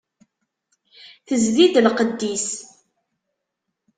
[1.27, 2.47] Tezdi-d lqedd-is.